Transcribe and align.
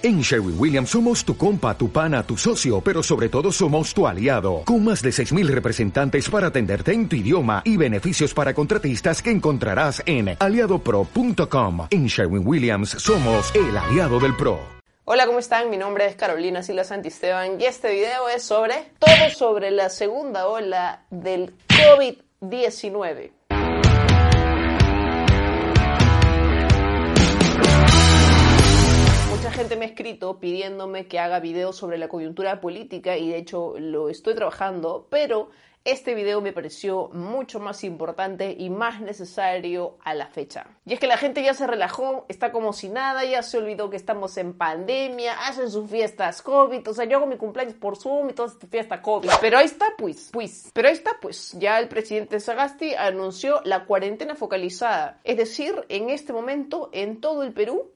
En 0.00 0.20
Sherwin 0.20 0.54
Williams 0.56 0.90
somos 0.90 1.24
tu 1.24 1.36
compa, 1.36 1.76
tu 1.76 1.90
pana, 1.90 2.22
tu 2.22 2.36
socio, 2.36 2.80
pero 2.80 3.02
sobre 3.02 3.28
todo 3.28 3.50
somos 3.50 3.92
tu 3.92 4.06
aliado, 4.06 4.62
con 4.64 4.84
más 4.84 5.02
de 5.02 5.10
6.000 5.10 5.48
representantes 5.48 6.30
para 6.30 6.46
atenderte 6.46 6.92
en 6.92 7.08
tu 7.08 7.16
idioma 7.16 7.62
y 7.64 7.76
beneficios 7.76 8.32
para 8.32 8.54
contratistas 8.54 9.20
que 9.20 9.32
encontrarás 9.32 10.00
en 10.06 10.36
aliadopro.com. 10.38 11.88
En 11.90 12.06
Sherwin 12.06 12.46
Williams 12.46 12.90
somos 12.90 13.52
el 13.56 13.76
aliado 13.76 14.20
del 14.20 14.36
PRO. 14.36 14.60
Hola, 15.04 15.26
¿cómo 15.26 15.40
están? 15.40 15.68
Mi 15.68 15.76
nombre 15.76 16.06
es 16.06 16.14
Carolina 16.14 16.62
Sila 16.62 16.84
Santisteban 16.84 17.60
y 17.60 17.64
este 17.64 17.92
video 17.92 18.28
es 18.28 18.44
sobre 18.44 18.92
todo 19.00 19.30
sobre 19.36 19.72
la 19.72 19.88
segunda 19.88 20.46
ola 20.46 21.06
del 21.10 21.54
COVID-19. 21.66 23.37
Gente 29.58 29.74
me 29.74 29.86
ha 29.86 29.88
escrito 29.88 30.38
pidiéndome 30.38 31.08
que 31.08 31.18
haga 31.18 31.40
videos 31.40 31.74
sobre 31.74 31.98
la 31.98 32.06
coyuntura 32.06 32.60
política 32.60 33.16
y 33.16 33.30
de 33.30 33.38
hecho 33.38 33.74
lo 33.76 34.08
estoy 34.08 34.36
trabajando, 34.36 35.08
pero 35.10 35.50
este 35.84 36.14
video 36.14 36.40
me 36.40 36.52
pareció 36.52 37.08
mucho 37.08 37.58
más 37.58 37.82
importante 37.82 38.54
y 38.56 38.70
más 38.70 39.00
necesario 39.00 39.98
a 40.04 40.14
la 40.14 40.28
fecha. 40.28 40.68
Y 40.86 40.92
es 40.92 41.00
que 41.00 41.08
la 41.08 41.16
gente 41.16 41.42
ya 41.42 41.54
se 41.54 41.66
relajó, 41.66 42.24
está 42.28 42.52
como 42.52 42.72
si 42.72 42.88
nada, 42.88 43.24
ya 43.24 43.42
se 43.42 43.58
olvidó 43.58 43.90
que 43.90 43.96
estamos 43.96 44.36
en 44.36 44.56
pandemia, 44.56 45.48
hacen 45.48 45.72
sus 45.72 45.90
fiestas 45.90 46.40
COVID, 46.40 46.86
o 46.88 46.94
sea, 46.94 47.06
yo 47.06 47.16
hago 47.16 47.26
mi 47.26 47.36
cumpleaños 47.36 47.74
por 47.74 47.96
Zoom 47.96 48.30
y 48.30 48.34
toda 48.34 48.52
esta 48.52 48.68
fiesta 48.68 49.02
COVID. 49.02 49.28
Pero 49.40 49.58
ahí 49.58 49.66
está 49.66 49.86
pues, 49.98 50.30
pues, 50.32 50.70
pero 50.72 50.86
ahí 50.86 50.94
está 50.94 51.18
pues, 51.20 51.56
ya 51.58 51.80
el 51.80 51.88
presidente 51.88 52.38
Sagasti 52.38 52.94
anunció 52.94 53.60
la 53.64 53.86
cuarentena 53.86 54.36
focalizada, 54.36 55.18
es 55.24 55.36
decir, 55.36 55.84
en 55.88 56.10
este 56.10 56.32
momento 56.32 56.90
en 56.92 57.20
todo 57.20 57.42
el 57.42 57.52
Perú 57.52 57.90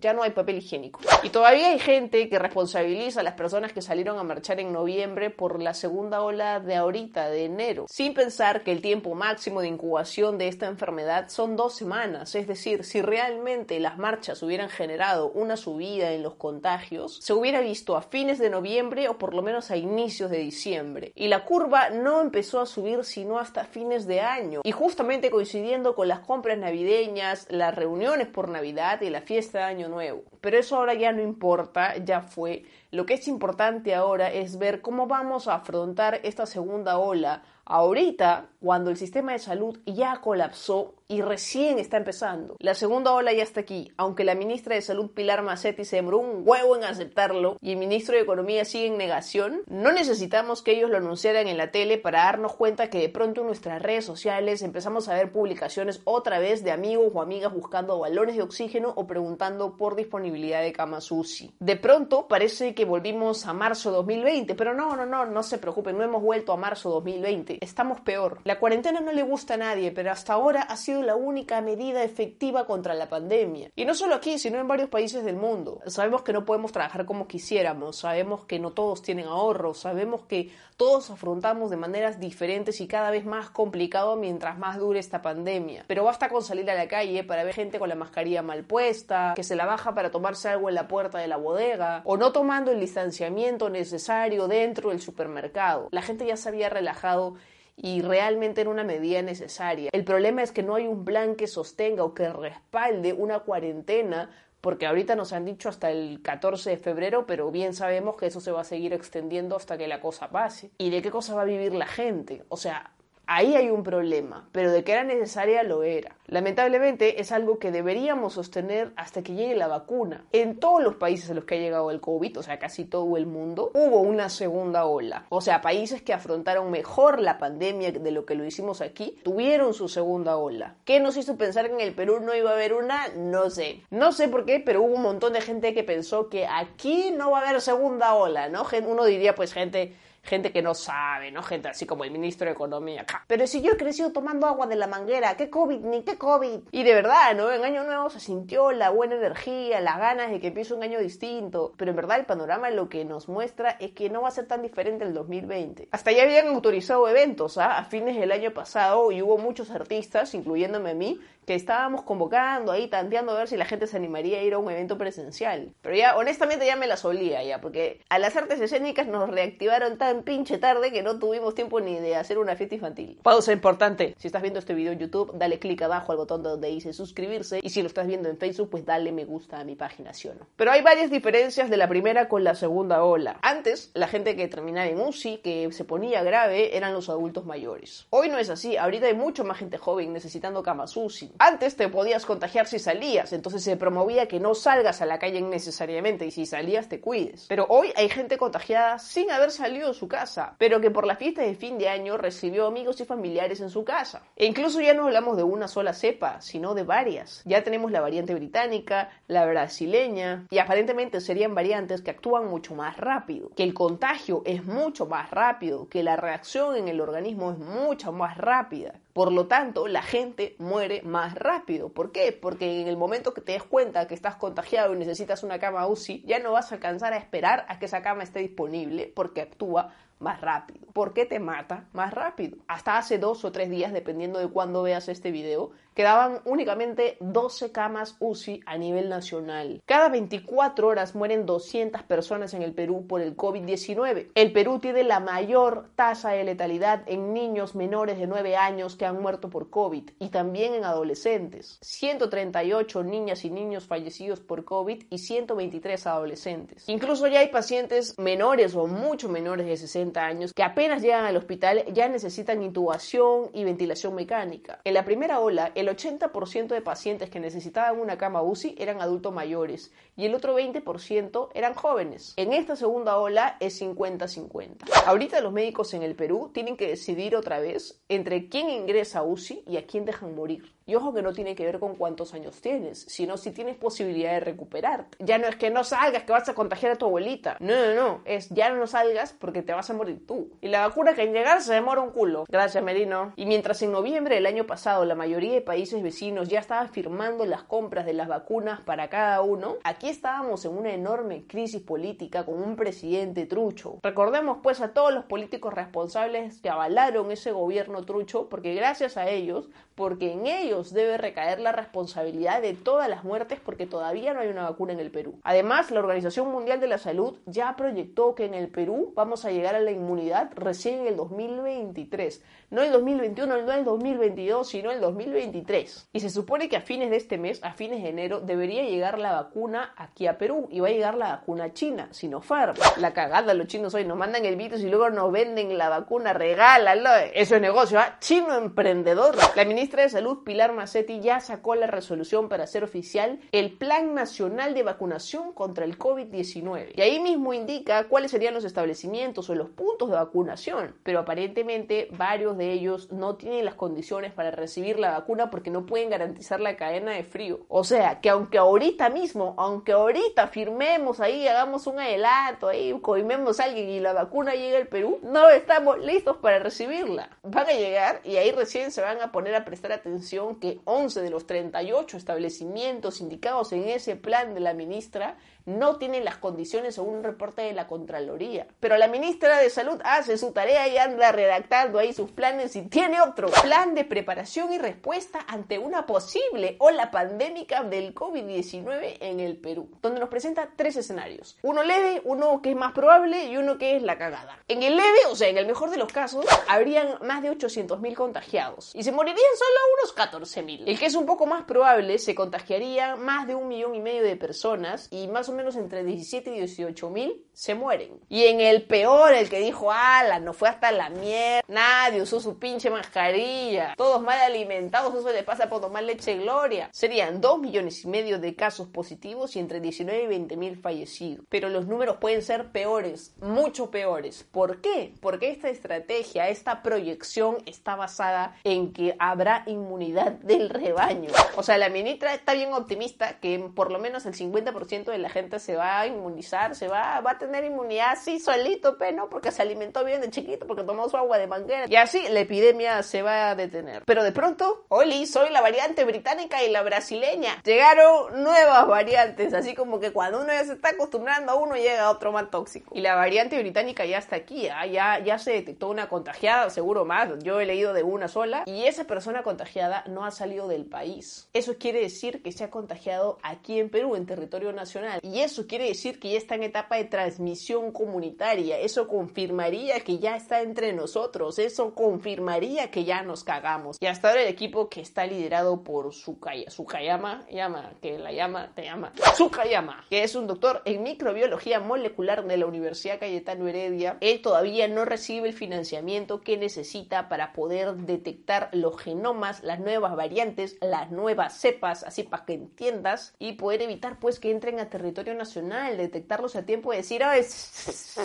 ya 0.00 0.12
no 0.12 0.22
hay 0.22 0.30
papel 0.30 0.58
higiénico. 0.58 1.00
Y 1.22 1.30
todavía 1.30 1.70
hay 1.70 1.78
gente 1.78 2.28
que 2.28 2.38
responsabiliza 2.38 3.20
a 3.20 3.22
las 3.22 3.34
personas 3.34 3.72
que 3.72 3.82
salieron 3.82 4.18
a 4.18 4.22
marchar 4.22 4.60
en 4.60 4.72
noviembre 4.72 5.30
por 5.30 5.60
la 5.60 5.74
segunda 5.74 6.22
ola 6.22 6.60
de 6.60 6.76
ahorita, 6.76 7.28
de 7.28 7.44
enero, 7.44 7.86
sin 7.88 8.14
pensar 8.14 8.62
que 8.62 8.72
el 8.72 8.80
tiempo 8.80 9.14
máximo 9.14 9.60
de 9.60 9.68
incubación 9.68 10.38
de 10.38 10.48
esta 10.48 10.66
enfermedad 10.66 11.28
son 11.28 11.56
dos 11.56 11.74
semanas. 11.74 12.34
Es 12.34 12.46
decir, 12.46 12.84
si 12.84 13.02
realmente 13.02 13.78
las 13.80 13.98
marchas 13.98 14.42
hubieran 14.42 14.68
generado 14.68 15.30
una 15.30 15.56
subida 15.56 16.12
en 16.12 16.22
los 16.22 16.34
contagios, 16.34 17.18
se 17.20 17.32
hubiera 17.32 17.60
visto 17.60 17.96
a 17.96 18.02
fines 18.02 18.38
de 18.38 18.50
noviembre 18.50 19.08
o 19.08 19.18
por 19.18 19.34
lo 19.34 19.42
menos 19.42 19.70
a 19.70 19.76
inicios 19.76 20.30
de 20.30 20.38
diciembre. 20.38 21.12
Y 21.14 21.28
la 21.28 21.44
curva 21.44 21.90
no 21.90 22.20
empezó 22.20 22.60
a 22.60 22.66
subir 22.66 23.04
sino 23.04 23.38
hasta 23.38 23.64
fines 23.64 24.06
de 24.06 24.20
año. 24.20 24.60
Y 24.64 24.72
justamente 24.72 25.30
coincidiendo 25.30 25.94
con 25.94 26.08
las 26.08 26.20
compras 26.20 26.58
navideñas, 26.58 27.46
las 27.50 27.74
reuniones 27.74 28.28
por 28.28 28.48
Navidad 28.48 29.00
y 29.00 29.10
la 29.10 29.20
fiesta 29.20 29.58
de 29.58 29.64
Año 29.64 29.88
Nuevo. 29.90 30.24
Pero 30.40 30.58
eso 30.58 30.76
ahora 30.76 30.94
ya 30.94 31.12
no 31.12 31.22
importa, 31.22 31.96
ya 31.98 32.22
fue. 32.22 32.64
Lo 32.90 33.06
que 33.06 33.14
es 33.14 33.28
importante 33.28 33.94
ahora 33.94 34.32
es 34.32 34.58
ver 34.58 34.80
cómo 34.80 35.06
vamos 35.06 35.46
a 35.46 35.54
afrontar 35.54 36.20
esta 36.24 36.46
segunda 36.46 36.98
ola 36.98 37.42
ahorita, 37.70 38.48
cuando 38.60 38.90
el 38.90 38.96
sistema 38.96 39.30
de 39.30 39.38
salud 39.38 39.78
ya 39.86 40.20
colapsó 40.20 40.94
y 41.06 41.22
recién 41.22 41.78
está 41.78 41.98
empezando. 41.98 42.56
La 42.58 42.74
segunda 42.74 43.12
ola 43.12 43.32
ya 43.32 43.44
está 43.44 43.60
aquí, 43.60 43.92
aunque 43.96 44.24
la 44.24 44.34
ministra 44.34 44.74
de 44.74 44.82
Salud 44.82 45.12
Pilar 45.12 45.42
Macetti 45.42 45.84
se 45.84 45.96
demoró 45.96 46.18
un 46.18 46.42
huevo 46.44 46.76
en 46.76 46.82
aceptarlo 46.82 47.58
y 47.60 47.70
el 47.72 47.78
ministro 47.78 48.16
de 48.16 48.22
Economía 48.22 48.64
sigue 48.64 48.86
en 48.86 48.98
negación, 48.98 49.62
no 49.68 49.92
necesitamos 49.92 50.62
que 50.62 50.72
ellos 50.72 50.90
lo 50.90 50.96
anunciaran 50.96 51.46
en 51.46 51.56
la 51.56 51.70
tele 51.70 51.96
para 51.96 52.24
darnos 52.24 52.54
cuenta 52.54 52.90
que 52.90 52.98
de 52.98 53.08
pronto 53.08 53.42
en 53.42 53.46
nuestras 53.46 53.80
redes 53.80 54.04
sociales 54.04 54.62
empezamos 54.62 55.08
a 55.08 55.14
ver 55.14 55.30
publicaciones 55.30 56.00
otra 56.04 56.40
vez 56.40 56.64
de 56.64 56.72
amigos 56.72 57.12
o 57.14 57.22
amigas 57.22 57.54
buscando 57.54 58.00
balones 58.00 58.34
de 58.34 58.42
oxígeno 58.42 58.92
o 58.96 59.06
preguntando 59.06 59.76
por 59.76 59.94
disponibilidad 59.94 60.29
de 60.30 60.72
camas 60.72 61.10
UCI. 61.10 61.52
De 61.58 61.76
pronto 61.76 62.28
parece 62.28 62.74
que 62.74 62.84
volvimos 62.84 63.46
a 63.46 63.52
marzo 63.52 63.90
2020, 63.90 64.54
pero 64.54 64.74
no, 64.74 64.94
no, 64.96 65.04
no, 65.04 65.26
no 65.26 65.42
se 65.42 65.58
preocupen, 65.58 65.98
no 65.98 66.04
hemos 66.04 66.22
vuelto 66.22 66.52
a 66.52 66.56
marzo 66.56 66.90
2020, 66.90 67.58
estamos 67.60 68.00
peor. 68.00 68.40
La 68.44 68.58
cuarentena 68.58 69.00
no 69.00 69.12
le 69.12 69.22
gusta 69.22 69.54
a 69.54 69.56
nadie, 69.56 69.90
pero 69.90 70.12
hasta 70.12 70.34
ahora 70.34 70.62
ha 70.62 70.76
sido 70.76 71.02
la 71.02 71.16
única 71.16 71.60
medida 71.60 72.02
efectiva 72.02 72.66
contra 72.66 72.94
la 72.94 73.08
pandemia. 73.08 73.70
Y 73.74 73.84
no 73.84 73.94
solo 73.94 74.14
aquí, 74.14 74.38
sino 74.38 74.58
en 74.58 74.68
varios 74.68 74.88
países 74.88 75.24
del 75.24 75.36
mundo. 75.36 75.80
Sabemos 75.86 76.22
que 76.22 76.32
no 76.32 76.44
podemos 76.44 76.72
trabajar 76.72 77.04
como 77.04 77.26
quisiéramos, 77.26 77.96
sabemos 77.96 78.44
que 78.44 78.58
no 78.58 78.72
todos 78.72 79.02
tienen 79.02 79.26
ahorros, 79.26 79.80
sabemos 79.80 80.22
que 80.22 80.52
todos 80.76 81.10
afrontamos 81.10 81.70
de 81.70 81.76
maneras 81.76 82.20
diferentes 82.20 82.80
y 82.80 82.86
cada 82.86 83.10
vez 83.10 83.26
más 83.26 83.50
complicado 83.50 84.16
mientras 84.16 84.58
más 84.58 84.78
dure 84.78 84.98
esta 84.98 85.20
pandemia. 85.20 85.84
Pero 85.86 86.04
basta 86.04 86.28
con 86.28 86.42
salir 86.42 86.70
a 86.70 86.74
la 86.74 86.88
calle 86.88 87.24
para 87.24 87.44
ver 87.44 87.54
gente 87.54 87.78
con 87.78 87.88
la 87.88 87.94
mascarilla 87.94 88.42
mal 88.42 88.64
puesta, 88.64 89.34
que 89.36 89.42
se 89.42 89.56
la 89.56 89.66
baja 89.66 89.94
para 89.94 90.10
tomarse 90.20 90.50
algo 90.50 90.68
en 90.68 90.74
la 90.74 90.86
puerta 90.86 91.16
de 91.16 91.28
la 91.28 91.38
bodega, 91.38 92.02
o 92.04 92.18
no 92.18 92.30
tomando 92.30 92.70
el 92.70 92.78
distanciamiento 92.78 93.70
necesario 93.70 94.48
dentro 94.48 94.90
del 94.90 95.00
supermercado. 95.00 95.88
La 95.92 96.02
gente 96.02 96.26
ya 96.26 96.36
se 96.36 96.50
había 96.50 96.68
relajado 96.68 97.36
y 97.74 98.02
realmente 98.02 98.60
era 98.60 98.68
una 98.68 98.84
medida 98.84 99.22
necesaria. 99.22 99.88
El 99.94 100.04
problema 100.04 100.42
es 100.42 100.52
que 100.52 100.62
no 100.62 100.74
hay 100.74 100.86
un 100.86 101.06
plan 101.06 101.36
que 101.36 101.46
sostenga 101.46 102.04
o 102.04 102.12
que 102.12 102.28
respalde 102.28 103.14
una 103.14 103.38
cuarentena 103.38 104.28
porque 104.60 104.86
ahorita 104.86 105.16
nos 105.16 105.32
han 105.32 105.46
dicho 105.46 105.70
hasta 105.70 105.90
el 105.90 106.20
14 106.20 106.68
de 106.68 106.76
febrero, 106.76 107.24
pero 107.26 107.50
bien 107.50 107.72
sabemos 107.72 108.16
que 108.18 108.26
eso 108.26 108.42
se 108.42 108.52
va 108.52 108.60
a 108.60 108.64
seguir 108.64 108.92
extendiendo 108.92 109.56
hasta 109.56 109.78
que 109.78 109.88
la 109.88 110.02
cosa 110.02 110.28
pase. 110.28 110.70
¿Y 110.76 110.90
de 110.90 111.00
qué 111.00 111.10
cosa 111.10 111.34
va 111.34 111.42
a 111.42 111.46
vivir 111.46 111.72
la 111.72 111.86
gente? 111.86 112.44
O 112.50 112.58
sea, 112.58 112.92
Ahí 113.32 113.54
hay 113.54 113.70
un 113.70 113.84
problema, 113.84 114.48
pero 114.50 114.72
de 114.72 114.82
que 114.82 114.90
era 114.90 115.04
necesaria 115.04 115.62
lo 115.62 115.84
era. 115.84 116.16
Lamentablemente 116.26 117.20
es 117.20 117.30
algo 117.30 117.60
que 117.60 117.70
deberíamos 117.70 118.32
sostener 118.32 118.92
hasta 118.96 119.22
que 119.22 119.34
llegue 119.34 119.54
la 119.54 119.68
vacuna. 119.68 120.24
En 120.32 120.58
todos 120.58 120.82
los 120.82 120.96
países 120.96 121.30
en 121.30 121.36
los 121.36 121.44
que 121.44 121.54
ha 121.54 121.58
llegado 121.58 121.92
el 121.92 122.00
COVID, 122.00 122.40
o 122.40 122.42
sea, 122.42 122.58
casi 122.58 122.84
todo 122.84 123.16
el 123.16 123.26
mundo, 123.26 123.70
hubo 123.74 124.00
una 124.00 124.30
segunda 124.30 124.84
ola. 124.84 125.26
O 125.28 125.40
sea, 125.40 125.60
países 125.60 126.02
que 126.02 126.12
afrontaron 126.12 126.72
mejor 126.72 127.20
la 127.20 127.38
pandemia 127.38 127.92
de 127.92 128.10
lo 128.10 128.26
que 128.26 128.34
lo 128.34 128.44
hicimos 128.44 128.80
aquí, 128.80 129.16
tuvieron 129.22 129.74
su 129.74 129.86
segunda 129.86 130.36
ola. 130.36 130.74
¿Qué 130.84 130.98
nos 130.98 131.16
hizo 131.16 131.36
pensar 131.36 131.68
que 131.68 131.74
en 131.74 131.80
el 131.82 131.94
Perú 131.94 132.18
no 132.18 132.34
iba 132.34 132.50
a 132.50 132.54
haber 132.54 132.72
una? 132.72 133.06
No 133.16 133.48
sé. 133.48 133.82
No 133.90 134.10
sé 134.10 134.26
por 134.26 134.44
qué, 134.44 134.58
pero 134.58 134.82
hubo 134.82 134.96
un 134.96 135.02
montón 135.02 135.34
de 135.34 135.40
gente 135.40 135.72
que 135.72 135.84
pensó 135.84 136.28
que 136.30 136.48
aquí 136.48 137.12
no 137.16 137.30
va 137.30 137.38
a 137.38 137.48
haber 137.48 137.60
segunda 137.60 138.12
ola, 138.14 138.48
¿no? 138.48 138.66
Uno 138.88 139.04
diría, 139.04 139.36
pues 139.36 139.52
gente 139.52 139.94
gente 140.22 140.52
que 140.52 140.62
no 140.62 140.74
sabe, 140.74 141.30
¿no? 141.30 141.42
Gente 141.42 141.68
así 141.68 141.86
como 141.86 142.04
el 142.04 142.10
ministro 142.10 142.46
de 142.46 142.52
Economía. 142.52 143.06
Pero 143.26 143.46
si 143.46 143.62
yo 143.62 143.72
he 143.72 143.76
crecido 143.76 144.12
tomando 144.12 144.46
agua 144.46 144.66
de 144.66 144.76
la 144.76 144.86
manguera, 144.86 145.36
¿qué 145.36 145.50
COVID? 145.50 145.80
Ni 145.80 146.02
qué 146.02 146.18
COVID. 146.18 146.60
Y 146.70 146.82
de 146.82 146.94
verdad, 146.94 147.34
¿no? 147.36 147.50
En 147.50 147.64
Año 147.64 147.84
Nuevo 147.84 148.10
se 148.10 148.20
sintió 148.20 148.72
la 148.72 148.90
buena 148.90 149.16
energía, 149.16 149.80
las 149.80 149.98
ganas 149.98 150.30
de 150.30 150.40
que 150.40 150.48
empiece 150.48 150.74
un 150.74 150.82
año 150.82 150.98
distinto. 150.98 151.72
Pero 151.76 151.90
en 151.90 151.96
verdad 151.96 152.18
el 152.18 152.26
panorama 152.26 152.70
lo 152.70 152.88
que 152.88 153.04
nos 153.04 153.28
muestra 153.28 153.70
es 153.80 153.92
que 153.92 154.10
no 154.10 154.22
va 154.22 154.28
a 154.28 154.32
ser 154.32 154.46
tan 154.46 154.62
diferente 154.62 155.04
el 155.04 155.14
2020. 155.14 155.88
Hasta 155.90 156.12
ya 156.12 156.22
habían 156.22 156.48
autorizado 156.48 157.08
eventos, 157.08 157.58
¿ah? 157.58 157.78
A 157.78 157.84
fines 157.84 158.16
del 158.16 158.32
año 158.32 158.52
pasado 158.52 159.12
y 159.12 159.22
hubo 159.22 159.38
muchos 159.38 159.70
artistas, 159.70 160.34
incluyéndome 160.34 160.90
a 160.90 160.94
mí, 160.94 161.20
que 161.50 161.56
estábamos 161.56 162.04
convocando 162.04 162.70
ahí, 162.70 162.86
tanteando 162.86 163.32
a 163.32 163.38
ver 163.38 163.48
si 163.48 163.56
la 163.56 163.64
gente 163.64 163.88
se 163.88 163.96
animaría 163.96 164.38
a 164.38 164.42
ir 164.44 164.54
a 164.54 164.58
un 164.58 164.70
evento 164.70 164.96
presencial. 164.96 165.74
Pero 165.82 165.96
ya, 165.96 166.16
honestamente, 166.16 166.64
ya 166.64 166.76
me 166.76 166.86
la 166.86 166.96
solía 166.96 167.42
ya, 167.42 167.60
porque 167.60 168.00
a 168.08 168.20
las 168.20 168.36
artes 168.36 168.60
escénicas 168.60 169.08
nos 169.08 169.28
reactivaron 169.28 169.98
tan 169.98 170.22
pinche 170.22 170.58
tarde 170.58 170.92
que 170.92 171.02
no 171.02 171.18
tuvimos 171.18 171.56
tiempo 171.56 171.80
ni 171.80 171.98
de 171.98 172.14
hacer 172.14 172.38
una 172.38 172.54
fiesta 172.54 172.76
infantil. 172.76 173.18
Pausa 173.24 173.52
importante. 173.52 174.14
Si 174.16 174.28
estás 174.28 174.42
viendo 174.42 174.60
este 174.60 174.74
video 174.74 174.92
en 174.92 175.00
YouTube, 175.00 175.32
dale 175.34 175.58
clic 175.58 175.82
abajo 175.82 176.12
al 176.12 176.18
botón 176.18 176.44
donde 176.44 176.68
dice 176.68 176.92
suscribirse. 176.92 177.58
Y 177.64 177.70
si 177.70 177.82
lo 177.82 177.88
estás 177.88 178.06
viendo 178.06 178.28
en 178.28 178.38
Facebook, 178.38 178.70
pues 178.70 178.86
dale 178.86 179.10
me 179.10 179.24
gusta 179.24 179.58
a 179.58 179.64
mi 179.64 179.74
página, 179.74 180.14
¿sí 180.14 180.28
o 180.28 180.34
no? 180.34 180.46
Pero 180.54 180.70
hay 180.70 180.82
varias 180.82 181.10
diferencias 181.10 181.68
de 181.68 181.76
la 181.76 181.88
primera 181.88 182.28
con 182.28 182.44
la 182.44 182.54
segunda 182.54 183.02
ola. 183.02 183.40
Antes, 183.42 183.90
la 183.94 184.06
gente 184.06 184.36
que 184.36 184.46
terminaba 184.46 184.86
en 184.86 185.00
UCI, 185.00 185.38
que 185.38 185.72
se 185.72 185.84
ponía 185.84 186.22
grave, 186.22 186.76
eran 186.76 186.92
los 186.92 187.08
adultos 187.08 187.44
mayores. 187.44 188.06
Hoy 188.10 188.28
no 188.28 188.38
es 188.38 188.50
así. 188.50 188.76
Ahorita 188.76 189.06
hay 189.06 189.14
mucho 189.14 189.42
más 189.42 189.58
gente 189.58 189.78
joven 189.78 190.12
necesitando 190.12 190.62
camas 190.62 190.96
UCI. 190.96 191.32
Antes 191.42 191.74
te 191.74 191.88
podías 191.88 192.26
contagiar 192.26 192.66
si 192.66 192.78
salías, 192.78 193.32
entonces 193.32 193.64
se 193.64 193.78
promovía 193.78 194.28
que 194.28 194.38
no 194.38 194.54
salgas 194.54 195.00
a 195.00 195.06
la 195.06 195.18
calle 195.18 195.38
innecesariamente 195.38 196.26
y 196.26 196.30
si 196.30 196.44
salías 196.44 196.90
te 196.90 197.00
cuides. 197.00 197.46
Pero 197.48 197.64
hoy 197.70 197.94
hay 197.96 198.10
gente 198.10 198.36
contagiada 198.36 198.98
sin 198.98 199.30
haber 199.30 199.50
salido 199.50 199.88
de 199.88 199.94
su 199.94 200.06
casa, 200.06 200.54
pero 200.58 200.82
que 200.82 200.90
por 200.90 201.06
la 201.06 201.16
fiesta 201.16 201.40
de 201.40 201.54
fin 201.54 201.78
de 201.78 201.88
año 201.88 202.18
recibió 202.18 202.66
amigos 202.66 203.00
y 203.00 203.06
familiares 203.06 203.62
en 203.62 203.70
su 203.70 203.84
casa. 203.84 204.22
E 204.36 204.44
incluso 204.44 204.82
ya 204.82 204.92
no 204.92 205.04
hablamos 205.04 205.38
de 205.38 205.42
una 205.42 205.66
sola 205.66 205.94
cepa, 205.94 206.42
sino 206.42 206.74
de 206.74 206.82
varias. 206.82 207.40
Ya 207.46 207.64
tenemos 207.64 207.90
la 207.90 208.02
variante 208.02 208.34
británica, 208.34 209.08
la 209.26 209.46
brasileña, 209.46 210.46
y 210.50 210.58
aparentemente 210.58 211.22
serían 211.22 211.54
variantes 211.54 212.02
que 212.02 212.10
actúan 212.10 212.48
mucho 212.48 212.74
más 212.74 212.98
rápido, 212.98 213.48
que 213.56 213.62
el 213.62 213.72
contagio 213.72 214.42
es 214.44 214.66
mucho 214.66 215.06
más 215.06 215.30
rápido, 215.30 215.88
que 215.88 216.02
la 216.02 216.16
reacción 216.16 216.76
en 216.76 216.88
el 216.88 217.00
organismo 217.00 217.52
es 217.52 217.58
mucho 217.58 218.12
más 218.12 218.36
rápida. 218.36 219.00
Por 219.12 219.32
lo 219.32 219.46
tanto, 219.48 219.88
la 219.88 220.02
gente 220.02 220.54
muere 220.58 221.02
más 221.02 221.34
rápido. 221.34 221.88
¿Por 221.88 222.12
qué? 222.12 222.32
Porque 222.32 222.80
en 222.80 222.88
el 222.88 222.96
momento 222.96 223.34
que 223.34 223.40
te 223.40 223.52
des 223.52 223.64
cuenta 223.64 224.06
que 224.06 224.14
estás 224.14 224.36
contagiado 224.36 224.94
y 224.94 224.98
necesitas 224.98 225.42
una 225.42 225.58
cama 225.58 225.86
UCI, 225.86 226.22
ya 226.26 226.38
no 226.38 226.52
vas 226.52 226.70
a 226.70 226.76
alcanzar 226.76 227.12
a 227.12 227.16
esperar 227.16 227.66
a 227.68 227.78
que 227.78 227.86
esa 227.86 228.02
cama 228.02 228.22
esté 228.22 228.40
disponible 228.40 229.12
porque 229.14 229.40
actúa 229.40 229.92
más 230.20 230.40
rápido. 230.40 230.86
¿Por 230.92 231.12
qué 231.14 231.26
te 231.26 231.40
mata 231.40 231.88
más 231.92 232.12
rápido? 232.12 232.58
Hasta 232.68 232.98
hace 232.98 233.18
dos 233.18 233.44
o 233.44 233.52
tres 233.52 233.70
días, 233.70 233.92
dependiendo 233.92 234.38
de 234.38 234.48
cuándo 234.48 234.82
veas 234.82 235.08
este 235.08 235.30
video, 235.30 235.70
quedaban 235.94 236.40
únicamente 236.44 237.16
12 237.20 237.72
camas 237.72 238.16
UCI 238.20 238.60
a 238.66 238.78
nivel 238.78 239.08
nacional. 239.08 239.82
Cada 239.86 240.08
24 240.08 240.86
horas 240.86 241.14
mueren 241.14 241.46
200 241.46 242.02
personas 242.04 242.54
en 242.54 242.62
el 242.62 242.72
Perú 242.72 243.06
por 243.06 243.20
el 243.20 243.36
COVID-19. 243.36 244.30
El 244.34 244.52
Perú 244.52 244.78
tiene 244.78 245.02
la 245.04 245.20
mayor 245.20 245.90
tasa 245.96 246.30
de 246.30 246.44
letalidad 246.44 247.02
en 247.06 247.32
niños 247.32 247.74
menores 247.74 248.18
de 248.18 248.26
9 248.26 248.56
años 248.56 248.96
que 248.96 249.06
han 249.06 249.20
muerto 249.20 249.50
por 249.50 249.70
COVID 249.70 250.10
y 250.18 250.28
también 250.28 250.74
en 250.74 250.84
adolescentes. 250.84 251.78
138 251.82 253.02
niñas 253.04 253.44
y 253.44 253.50
niños 253.50 253.86
fallecidos 253.86 254.40
por 254.40 254.64
COVID 254.64 255.04
y 255.08 255.18
123 255.18 256.06
adolescentes. 256.06 256.88
Incluso 256.88 257.26
ya 257.26 257.40
hay 257.40 257.48
pacientes 257.48 258.18
menores 258.18 258.74
o 258.74 258.86
mucho 258.86 259.28
menores 259.28 259.66
de 259.66 259.76
60 259.76 260.09
años 260.18 260.52
que 260.52 260.62
apenas 260.62 261.02
llegan 261.02 261.24
al 261.24 261.36
hospital 261.36 261.84
ya 261.92 262.08
necesitan 262.08 262.62
intubación 262.62 263.50
y 263.52 263.64
ventilación 263.64 264.14
mecánica. 264.14 264.80
En 264.84 264.94
la 264.94 265.04
primera 265.04 265.40
ola, 265.40 265.72
el 265.74 265.88
80% 265.88 266.68
de 266.68 266.80
pacientes 266.80 267.30
que 267.30 267.40
necesitaban 267.40 268.00
una 268.00 268.18
cama 268.18 268.42
UCI 268.42 268.74
eran 268.78 269.00
adultos 269.00 269.32
mayores 269.32 269.92
y 270.16 270.26
el 270.26 270.34
otro 270.34 270.58
20% 270.58 271.48
eran 271.54 271.74
jóvenes. 271.74 272.34
En 272.36 272.52
esta 272.52 272.76
segunda 272.76 273.18
ola 273.18 273.56
es 273.60 273.80
50-50. 273.80 274.76
Ahorita 275.06 275.40
los 275.40 275.52
médicos 275.52 275.94
en 275.94 276.02
el 276.02 276.14
Perú 276.14 276.50
tienen 276.52 276.76
que 276.76 276.88
decidir 276.88 277.36
otra 277.36 277.60
vez 277.60 278.02
entre 278.08 278.48
quién 278.48 278.70
ingresa 278.70 279.20
a 279.20 279.22
UCI 279.22 279.64
y 279.66 279.76
a 279.76 279.86
quién 279.86 280.04
dejan 280.04 280.34
morir. 280.34 280.72
Y 280.90 280.96
ojo 280.96 281.14
que 281.14 281.22
no 281.22 281.32
tiene 281.32 281.54
que 281.54 281.64
ver 281.64 281.78
con 281.78 281.94
cuántos 281.94 282.34
años 282.34 282.60
tienes, 282.60 283.02
sino 283.02 283.36
si 283.36 283.52
tienes 283.52 283.76
posibilidad 283.76 284.32
de 284.32 284.40
recuperarte. 284.40 285.18
Ya 285.20 285.38
no 285.38 285.46
es 285.46 285.54
que 285.54 285.70
no 285.70 285.84
salgas, 285.84 286.24
que 286.24 286.32
vas 286.32 286.48
a 286.48 286.54
contagiar 286.54 286.90
a 286.90 286.96
tu 286.96 287.06
abuelita. 287.06 287.56
No, 287.60 287.72
no, 287.76 287.94
no. 287.94 288.20
Es 288.24 288.48
ya 288.48 288.70
no 288.70 288.88
salgas 288.88 289.32
porque 289.32 289.62
te 289.62 289.72
vas 289.72 289.88
a 289.88 289.94
morir 289.94 290.26
tú. 290.26 290.50
Y 290.60 290.66
la 290.66 290.88
vacuna 290.88 291.14
que 291.14 291.22
en 291.22 291.32
llegar 291.32 291.62
se 291.62 291.74
demora 291.74 292.00
un 292.00 292.10
culo. 292.10 292.44
Gracias, 292.48 292.82
Merino. 292.82 293.32
Y 293.36 293.46
mientras 293.46 293.80
en 293.82 293.92
noviembre 293.92 294.34
del 294.34 294.46
año 294.46 294.66
pasado 294.66 295.04
la 295.04 295.14
mayoría 295.14 295.52
de 295.52 295.60
países 295.60 296.02
vecinos 296.02 296.48
ya 296.48 296.58
estaban 296.58 296.88
firmando 296.88 297.46
las 297.46 297.62
compras 297.62 298.04
de 298.04 298.14
las 298.14 298.26
vacunas 298.26 298.80
para 298.80 299.08
cada 299.08 299.42
uno, 299.42 299.76
aquí 299.84 300.08
estábamos 300.08 300.64
en 300.64 300.76
una 300.76 300.92
enorme 300.92 301.44
crisis 301.46 301.82
política 301.82 302.44
con 302.44 302.60
un 302.60 302.74
presidente 302.74 303.46
trucho. 303.46 304.00
Recordemos 304.02 304.58
pues 304.60 304.80
a 304.80 304.92
todos 304.92 305.14
los 305.14 305.24
políticos 305.26 305.72
responsables 305.72 306.60
que 306.60 306.68
avalaron 306.68 307.30
ese 307.30 307.52
gobierno 307.52 308.02
trucho 308.04 308.48
porque 308.48 308.74
gracias 308.74 309.16
a 309.16 309.28
ellos, 309.28 309.68
porque 309.94 310.32
en 310.32 310.48
ellos 310.48 310.79
debe 310.92 311.18
recaer 311.18 311.60
la 311.60 311.72
responsabilidad 311.72 312.62
de 312.62 312.74
todas 312.74 313.08
las 313.08 313.24
muertes 313.24 313.60
porque 313.60 313.86
todavía 313.86 314.32
no 314.32 314.40
hay 314.40 314.48
una 314.48 314.68
vacuna 314.68 314.92
en 314.92 315.00
el 315.00 315.10
Perú. 315.10 315.38
Además, 315.42 315.90
la 315.90 316.00
Organización 316.00 316.50
Mundial 316.50 316.80
de 316.80 316.88
la 316.88 316.98
Salud 316.98 317.36
ya 317.46 317.76
proyectó 317.76 318.34
que 318.34 318.46
en 318.46 318.54
el 318.54 318.68
Perú 318.68 319.12
vamos 319.14 319.44
a 319.44 319.50
llegar 319.50 319.74
a 319.74 319.80
la 319.80 319.90
inmunidad 319.90 320.50
recién 320.54 321.00
en 321.00 321.06
el 321.08 321.16
2023. 321.16 322.42
No 322.70 322.82
el 322.82 322.92
2021, 322.92 323.62
no 323.62 323.72
el 323.72 323.84
2022, 323.84 324.68
sino 324.68 324.90
el 324.90 325.00
2023. 325.00 326.08
Y 326.12 326.20
se 326.20 326.30
supone 326.30 326.68
que 326.68 326.76
a 326.76 326.80
fines 326.80 327.10
de 327.10 327.16
este 327.16 327.36
mes, 327.36 327.62
a 327.62 327.72
fines 327.72 328.02
de 328.02 328.08
enero, 328.08 328.40
debería 328.40 328.84
llegar 328.84 329.18
la 329.18 329.32
vacuna 329.32 329.92
aquí 329.96 330.26
a 330.26 330.38
Perú 330.38 330.68
y 330.70 330.80
va 330.80 330.88
a 330.88 330.92
llegar 330.92 331.16
la 331.16 331.30
vacuna 331.30 331.72
china, 331.74 332.08
Sinopharm. 332.12 332.76
La 332.98 333.12
cagada 333.12 333.54
los 333.54 333.66
chinos 333.66 333.94
hoy 333.94 334.04
nos 334.04 334.16
mandan 334.16 334.44
el 334.44 334.56
virus 334.56 334.80
y 334.80 334.88
luego 334.88 335.10
nos 335.10 335.32
venden 335.32 335.76
la 335.76 335.88
vacuna, 335.88 336.32
regálalo. 336.32 337.10
Eso 337.34 337.56
es 337.56 337.60
negocio, 337.60 337.98
¿ah? 337.98 338.18
Chino 338.20 338.54
emprendedor. 338.54 339.36
La 339.56 339.64
ministra 339.64 340.02
de 340.02 340.08
Salud, 340.08 340.44
Pilar 340.44 340.59
Macetti 340.68 341.20
ya 341.20 341.40
sacó 341.40 341.74
la 341.74 341.86
resolución 341.86 342.48
para 342.48 342.64
hacer 342.64 342.84
oficial 342.84 343.40
el 343.52 343.72
Plan 343.76 344.14
Nacional 344.14 344.74
de 344.74 344.82
Vacunación 344.82 345.52
contra 345.52 345.84
el 345.84 345.98
COVID-19. 345.98 346.92
Y 346.94 347.00
ahí 347.00 347.18
mismo 347.20 347.54
indica 347.54 348.04
cuáles 348.08 348.30
serían 348.30 348.54
los 348.54 348.64
establecimientos 348.64 349.48
o 349.50 349.54
los 349.54 349.70
puntos 349.70 350.10
de 350.10 350.16
vacunación, 350.16 350.94
pero 351.02 351.20
aparentemente 351.20 352.08
varios 352.12 352.56
de 352.56 352.72
ellos 352.72 353.10
no 353.10 353.36
tienen 353.36 353.64
las 353.64 353.74
condiciones 353.74 354.32
para 354.32 354.50
recibir 354.50 354.98
la 354.98 355.12
vacuna 355.12 355.50
porque 355.50 355.70
no 355.70 355.86
pueden 355.86 356.10
garantizar 356.10 356.60
la 356.60 356.76
cadena 356.76 357.12
de 357.12 357.24
frío. 357.24 357.60
O 357.68 357.84
sea, 357.84 358.20
que 358.20 358.28
aunque 358.28 358.58
ahorita 358.58 359.08
mismo, 359.08 359.54
aunque 359.56 359.92
ahorita 359.92 360.48
firmemos 360.48 361.20
ahí, 361.20 361.48
hagamos 361.48 361.86
un 361.86 361.98
adelanto, 361.98 362.68
ahí 362.68 362.96
coimemos 363.00 363.60
a 363.60 363.64
alguien 363.64 363.88
y 363.88 364.00
la 364.00 364.12
vacuna 364.12 364.54
llega 364.54 364.78
al 364.78 364.88
Perú, 364.88 365.18
no 365.22 365.48
estamos 365.48 365.98
listos 365.98 366.36
para 366.36 366.58
recibirla. 366.58 367.30
Van 367.42 367.66
a 367.66 367.72
llegar 367.72 368.20
y 368.24 368.36
ahí 368.36 368.50
recién 368.52 368.90
se 368.90 369.00
van 369.00 369.20
a 369.20 369.32
poner 369.32 369.54
a 369.54 369.64
prestar 369.64 369.92
atención 369.92 370.49
que 370.58 370.80
11 370.84 371.20
de 371.22 371.30
los 371.30 371.46
38 371.46 372.16
establecimientos 372.16 373.20
indicados 373.20 373.72
en 373.72 373.88
ese 373.88 374.16
plan 374.16 374.54
de 374.54 374.60
la 374.60 374.74
ministra 374.74 375.38
no 375.66 375.96
tienen 375.96 376.24
las 376.24 376.36
condiciones 376.36 376.94
según 376.94 377.16
un 377.16 377.24
reporte 377.24 377.62
de 377.62 377.72
la 377.72 377.86
Contraloría. 377.86 378.66
Pero 378.80 378.96
la 378.96 379.08
ministra 379.08 379.58
de 379.58 379.70
Salud 379.70 380.00
hace 380.04 380.38
su 380.38 380.52
tarea 380.52 380.88
y 380.88 380.98
anda 380.98 381.32
redactando 381.32 381.98
ahí 381.98 382.12
sus 382.12 382.30
planes 382.30 382.76
y 382.76 382.82
tiene 382.82 383.20
otro 383.20 383.48
plan 383.62 383.94
de 383.94 384.04
preparación 384.04 384.72
y 384.72 384.78
respuesta 384.78 385.44
ante 385.46 385.78
una 385.78 386.06
posible 386.06 386.76
ola 386.78 387.10
pandémica 387.10 387.82
del 387.82 388.14
COVID-19 388.14 389.18
en 389.20 389.40
el 389.40 389.56
Perú, 389.56 389.90
donde 390.02 390.20
nos 390.20 390.28
presenta 390.28 390.70
tres 390.76 390.96
escenarios. 390.96 391.58
Uno 391.62 391.82
leve, 391.82 392.22
uno 392.24 392.62
que 392.62 392.70
es 392.70 392.76
más 392.76 392.92
probable 392.92 393.44
y 393.46 393.56
uno 393.56 393.78
que 393.78 393.96
es 393.96 394.02
la 394.02 394.18
cagada. 394.18 394.58
En 394.68 394.82
el 394.82 394.96
leve, 394.96 395.18
o 395.30 395.36
sea, 395.36 395.48
en 395.48 395.58
el 395.58 395.66
mejor 395.66 395.90
de 395.90 395.96
los 395.96 396.12
casos, 396.12 396.46
habrían 396.68 397.18
más 397.22 397.42
de 397.42 397.50
800.000 397.50 398.14
contagiados 398.14 398.94
y 398.94 399.02
se 399.02 399.12
morirían 399.12 399.38
solo 399.56 400.30
unos 400.32 400.50
14.000. 400.50 400.84
El 400.86 400.98
que 400.98 401.06
es 401.06 401.14
un 401.14 401.26
poco 401.26 401.46
más 401.46 401.64
probable, 401.64 402.18
se 402.18 402.34
contagiaría 402.34 403.16
más 403.16 403.46
de 403.46 403.54
un 403.54 403.68
millón 403.68 403.94
y 403.94 404.00
medio 404.00 404.22
de 404.22 404.36
personas 404.36 405.08
y 405.10 405.28
más 405.28 405.48
o 405.50 405.52
menos 405.52 405.76
entre 405.76 406.04
17 406.04 406.50
y 406.50 406.58
18 406.60 407.10
mil 407.10 407.44
se 407.52 407.74
mueren. 407.74 408.20
Y 408.28 408.44
en 408.44 408.60
el 408.60 408.82
peor, 408.86 409.34
el 409.34 409.50
que 409.50 409.60
dijo, 409.60 409.92
ala, 409.92 410.40
no 410.40 410.52
fue 410.52 410.68
hasta 410.68 410.92
la 410.92 411.10
mierda, 411.10 411.62
nadie 411.68 412.22
usó 412.22 412.40
su 412.40 412.58
pinche 412.58 412.90
mascarilla, 412.90 413.94
todos 413.96 414.22
mal 414.22 414.38
alimentados, 414.40 415.14
eso 415.14 415.30
le 415.30 415.42
pasa 415.42 415.68
por 415.68 415.80
tomar 415.80 416.04
leche 416.04 416.38
gloria. 416.38 416.88
Serían 416.92 417.40
2 417.40 417.58
millones 417.60 418.04
y 418.04 418.08
medio 418.08 418.38
de 418.38 418.54
casos 418.56 418.88
positivos 418.88 419.56
y 419.56 419.58
entre 419.58 419.80
19 419.80 420.22
y 420.22 420.26
20 420.26 420.56
mil 420.56 420.76
fallecidos. 420.76 421.44
Pero 421.48 421.68
los 421.68 421.86
números 421.86 422.16
pueden 422.20 422.42
ser 422.42 422.72
peores, 422.72 423.34
mucho 423.40 423.90
peores. 423.90 424.46
¿Por 424.50 424.80
qué? 424.80 425.14
Porque 425.20 425.50
esta 425.50 425.68
estrategia, 425.68 426.48
esta 426.48 426.82
proyección 426.82 427.58
está 427.66 427.96
basada 427.96 428.56
en 428.64 428.92
que 428.92 429.16
habrá 429.18 429.64
inmunidad 429.66 430.32
del 430.32 430.70
rebaño. 430.70 431.30
O 431.56 431.62
sea, 431.62 431.78
la 431.78 431.88
ministra 431.88 432.34
está 432.34 432.54
bien 432.54 432.72
optimista 432.72 433.38
que 433.40 433.58
por 433.74 433.90
lo 433.90 433.98
menos 433.98 434.26
el 434.26 434.34
50% 434.34 435.04
de 435.04 435.18
la 435.18 435.28
gente 435.28 435.39
se 435.58 435.76
va 435.76 436.00
a 436.00 436.06
inmunizar, 436.06 436.74
se 436.74 436.88
va, 436.88 437.20
va 437.20 437.32
a 437.32 437.38
tener 437.38 437.64
inmunidad 437.64 438.12
así 438.12 438.38
solito, 438.38 438.96
pero 438.98 439.28
Porque 439.28 439.50
se 439.50 439.62
alimentó 439.62 440.04
bien 440.04 440.20
de 440.20 440.30
chiquito, 440.30 440.66
porque 440.66 440.82
tomó 440.82 441.08
su 441.08 441.16
agua 441.16 441.38
de 441.38 441.46
manguera. 441.46 441.86
Y 441.88 441.96
así 441.96 442.22
la 442.28 442.40
epidemia 442.40 443.02
se 443.02 443.22
va 443.22 443.50
a 443.50 443.54
detener. 443.54 444.02
Pero 444.06 444.22
de 444.22 444.32
pronto, 444.32 444.84
Oli, 444.88 445.26
soy 445.26 445.50
la 445.50 445.60
variante 445.60 446.04
británica 446.04 446.62
y 446.62 446.70
la 446.70 446.82
brasileña. 446.82 447.62
Llegaron 447.64 448.42
nuevas 448.42 448.86
variantes, 448.86 449.54
así 449.54 449.74
como 449.74 450.00
que 450.00 450.12
cuando 450.12 450.40
uno 450.40 450.52
ya 450.52 450.64
se 450.64 450.74
está 450.74 450.90
acostumbrando 450.90 451.52
a 451.52 451.54
uno, 451.54 451.76
llega 451.76 452.10
otro 452.10 452.32
más 452.32 452.50
tóxico. 452.50 452.94
Y 452.94 453.00
la 453.00 453.14
variante 453.14 453.58
británica 453.58 454.04
ya 454.04 454.18
está 454.18 454.36
aquí, 454.36 454.68
¿ah? 454.68 454.86
ya, 454.86 455.18
ya 455.20 455.38
se 455.38 455.52
detectó 455.52 455.88
una 455.88 456.08
contagiada, 456.08 456.70
seguro 456.70 457.04
más. 457.04 457.28
Yo 457.42 457.60
he 457.60 457.66
leído 457.66 457.92
de 457.92 458.02
una 458.02 458.28
sola. 458.28 458.64
Y 458.66 458.84
esa 458.84 459.04
persona 459.04 459.42
contagiada 459.42 460.04
no 460.06 460.24
ha 460.24 460.30
salido 460.30 460.68
del 460.68 460.86
país. 460.86 461.48
Eso 461.52 461.76
quiere 461.78 462.00
decir 462.00 462.42
que 462.42 462.52
se 462.52 462.64
ha 462.64 462.70
contagiado 462.70 463.38
aquí 463.42 463.78
en 463.78 463.90
Perú, 463.90 464.16
en 464.16 464.26
territorio 464.26 464.72
nacional. 464.72 465.20
Y 465.22 465.29
eso 465.38 465.68
quiere 465.68 465.86
decir 465.86 466.18
que 466.18 466.32
ya 466.32 466.38
está 466.38 466.56
en 466.56 466.64
etapa 466.64 466.96
de 466.96 467.04
transmisión 467.04 467.92
comunitaria. 467.92 468.78
Eso 468.80 469.06
confirmaría 469.06 470.00
que 470.00 470.18
ya 470.18 470.34
está 470.34 470.62
entre 470.62 470.92
nosotros. 470.92 471.60
Eso 471.60 471.94
confirmaría 471.94 472.90
que 472.90 473.04
ya 473.04 473.22
nos 473.22 473.44
cagamos. 473.44 473.96
Y 474.00 474.06
hasta 474.06 474.30
ahora 474.30 474.42
el 474.42 474.48
equipo 474.48 474.88
que 474.88 475.00
está 475.00 475.26
liderado 475.26 475.84
por 475.84 476.12
Sukaya, 476.12 476.68
Sukayama, 476.70 477.46
llama, 477.50 477.92
que 478.02 478.18
la 478.18 478.32
llama, 478.32 478.72
te 478.74 478.84
llama, 478.84 479.12
Sukayama, 479.36 480.04
que 480.10 480.24
es 480.24 480.34
un 480.34 480.46
doctor 480.46 480.82
en 480.84 481.02
microbiología 481.02 481.80
molecular 481.80 482.44
de 482.44 482.56
la 482.56 482.66
Universidad 482.66 483.20
Cayetano 483.20 483.68
Heredia, 483.68 484.18
él 484.20 484.42
todavía 484.42 484.88
no 484.88 485.04
recibe 485.04 485.48
el 485.48 485.54
financiamiento 485.54 486.40
que 486.40 486.56
necesita 486.56 487.28
para 487.28 487.52
poder 487.52 487.94
detectar 487.94 488.70
los 488.72 489.00
genomas, 489.00 489.62
las 489.62 489.80
nuevas 489.80 490.16
variantes, 490.16 490.76
las 490.80 491.10
nuevas 491.10 491.58
cepas, 491.58 492.04
así 492.04 492.22
para 492.22 492.44
que 492.44 492.54
entiendas, 492.54 493.34
y 493.38 493.52
poder 493.52 493.82
evitar 493.82 494.18
pues 494.18 494.40
que 494.40 494.50
entren 494.50 494.80
a 494.80 494.88
territorio 494.88 495.19
nacional, 495.28 495.96
detectarlos 495.96 496.56
a 496.56 496.64
tiempo 496.64 496.92
y 496.92 496.96
decir, 496.96 497.22
ah, 497.22 497.36
es... 497.36 498.16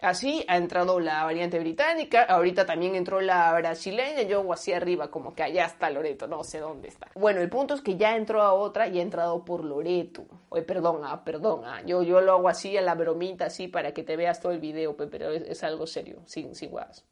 así 0.00 0.44
ha 0.48 0.56
entrado 0.56 1.00
la 1.00 1.24
variante 1.24 1.58
británica, 1.58 2.22
ahorita 2.22 2.66
también 2.66 2.94
entró 2.94 3.20
la 3.20 3.52
brasileña, 3.54 4.22
yo 4.22 4.40
hago 4.40 4.52
así 4.52 4.72
arriba, 4.72 5.10
como 5.10 5.34
que 5.34 5.42
allá 5.42 5.64
está 5.66 5.90
Loreto, 5.90 6.26
no 6.26 6.44
sé 6.44 6.58
dónde 6.58 6.88
está. 6.88 7.08
Bueno, 7.14 7.40
el 7.40 7.48
punto 7.48 7.74
es 7.74 7.80
que 7.80 7.96
ya 7.96 8.16
entró 8.16 8.42
a 8.42 8.52
otra 8.52 8.88
y 8.88 8.98
ha 8.98 9.02
entrado 9.02 9.44
por 9.44 9.64
Loreto. 9.64 10.24
Oye, 10.50 10.62
perdón, 10.62 11.00
ah, 11.04 11.24
perdón, 11.24 11.62
ah, 11.64 11.82
yo, 11.84 12.02
yo 12.02 12.20
lo 12.20 12.32
hago 12.32 12.48
así 12.48 12.76
a 12.76 12.82
la 12.82 12.94
bromita, 12.94 13.46
así 13.46 13.68
para 13.68 13.92
que 13.92 14.02
te 14.02 14.16
veas 14.16 14.40
todo 14.40 14.52
el 14.52 14.60
video, 14.60 14.96
pero 14.96 15.30
es, 15.30 15.64
algo 15.64 15.86
serio, 15.86 16.20
sin, 16.26 16.54
sin 16.54 16.70
guas. 16.70 17.04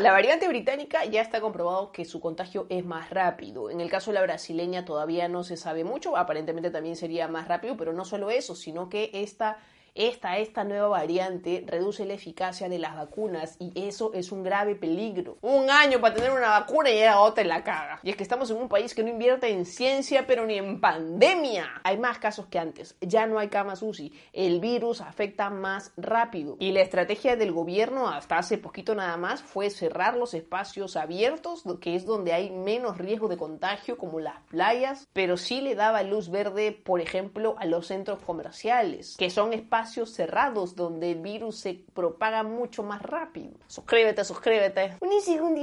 La 0.00 0.12
variante 0.12 0.48
británica 0.48 1.04
ya 1.04 1.20
está 1.20 1.40
comprobado 1.40 1.92
que 1.92 2.04
su 2.04 2.20
contagio 2.20 2.66
es 2.68 2.84
más 2.84 3.10
rápido. 3.10 3.70
En 3.70 3.80
el 3.80 3.90
caso 3.90 4.10
de 4.10 4.14
la 4.14 4.22
brasileña 4.22 4.84
todavía 4.84 5.28
no 5.28 5.44
se 5.44 5.56
sabe 5.56 5.84
mucho, 5.84 6.16
aparentemente 6.16 6.70
también 6.70 6.96
sería 6.96 7.28
más 7.28 7.48
rápido, 7.48 7.76
pero 7.76 7.92
no 7.92 8.04
solo 8.04 8.30
eso, 8.30 8.54
sino 8.54 8.69
que 8.88 9.10
esta 9.12 9.58
esta, 9.94 10.38
esta 10.38 10.64
nueva 10.64 10.88
variante 10.88 11.64
reduce 11.66 12.04
la 12.04 12.14
eficacia 12.14 12.68
de 12.68 12.78
las 12.78 12.96
vacunas 12.96 13.56
y 13.58 13.72
eso 13.74 14.12
es 14.14 14.32
un 14.32 14.42
grave 14.42 14.74
peligro. 14.74 15.38
Un 15.42 15.70
año 15.70 16.00
para 16.00 16.14
tener 16.14 16.30
una 16.30 16.60
vacuna 16.60 16.90
y 16.90 16.94
llega 16.94 17.20
otra 17.20 17.42
en 17.42 17.48
la 17.48 17.64
caga. 17.64 18.00
Y 18.02 18.10
es 18.10 18.16
que 18.16 18.22
estamos 18.22 18.50
en 18.50 18.56
un 18.56 18.68
país 18.68 18.94
que 18.94 19.02
no 19.02 19.08
invierte 19.08 19.48
en 19.48 19.64
ciencia 19.66 20.26
pero 20.26 20.46
ni 20.46 20.58
en 20.58 20.80
pandemia. 20.80 21.80
Hay 21.84 21.98
más 21.98 22.18
casos 22.18 22.46
que 22.46 22.58
antes, 22.58 22.96
ya 23.00 23.26
no 23.26 23.38
hay 23.38 23.48
camas 23.48 23.82
UCI, 23.82 24.12
el 24.32 24.60
virus 24.60 25.00
afecta 25.00 25.50
más 25.50 25.92
rápido. 25.96 26.56
Y 26.60 26.72
la 26.72 26.80
estrategia 26.80 27.36
del 27.36 27.52
gobierno 27.52 28.08
hasta 28.08 28.38
hace 28.38 28.58
poquito 28.58 28.94
nada 28.94 29.16
más 29.16 29.42
fue 29.42 29.70
cerrar 29.70 30.16
los 30.16 30.34
espacios 30.34 30.96
abiertos, 30.96 31.64
que 31.80 31.96
es 31.96 32.04
donde 32.06 32.32
hay 32.32 32.50
menos 32.50 32.98
riesgo 32.98 33.28
de 33.28 33.36
contagio 33.36 33.98
como 33.98 34.20
las 34.20 34.40
playas, 34.48 35.08
pero 35.12 35.36
sí 35.36 35.60
le 35.60 35.74
daba 35.74 36.02
luz 36.02 36.30
verde, 36.30 36.72
por 36.72 37.00
ejemplo, 37.00 37.56
a 37.58 37.64
los 37.66 37.86
centros 37.86 38.20
comerciales, 38.20 39.16
que 39.16 39.30
son 39.30 39.52
espacios 39.52 39.79
cerrados 39.88 40.76
donde 40.76 41.12
el 41.12 41.20
virus 41.20 41.58
se 41.58 41.84
propaga 41.94 42.42
mucho 42.42 42.82
más 42.82 43.02
rápido. 43.02 43.52
Suscríbete, 43.66 44.24
suscríbete. 44.24 44.96
Un 45.00 45.20
segundo, 45.20 45.60